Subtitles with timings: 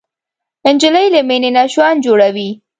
[0.73, 2.49] نجلۍ له مینې نه ژوند جوړوي.